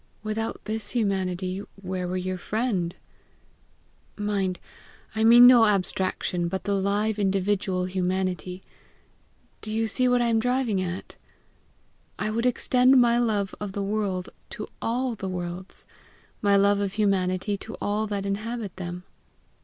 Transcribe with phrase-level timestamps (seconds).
[0.23, 2.95] Without this humanity where were your friend?
[4.17, 4.57] Mind,
[5.13, 8.63] I mean no abstraction, but the live individual humanity.
[9.61, 11.17] Do you see what I am driving at?
[12.17, 15.85] I would extend my love of the world to all the worlds;
[16.41, 19.03] my love of humanity to all that inhabit them.